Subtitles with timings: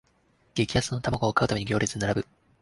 [0.55, 2.25] 激安の玉子を買うために行列に並ぶ